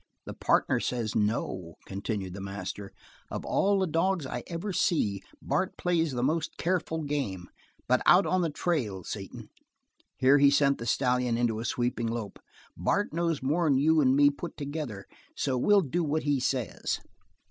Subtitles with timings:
[0.25, 2.91] "The partner says 'no,'" continued the master.
[3.29, 7.51] "Of all the dogs I ever see, Bart plays the most careful game,
[7.87, 9.49] but out on the trail, Satan"
[10.17, 12.39] here he sent the stallion into the sweeping lope
[12.75, 16.99] "Bart knows more'n you an' me put together, so we'll do what he says."